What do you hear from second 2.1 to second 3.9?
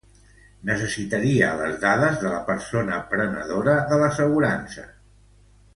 de la persona prenedora